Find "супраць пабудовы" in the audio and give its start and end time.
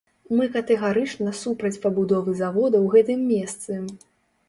1.43-2.37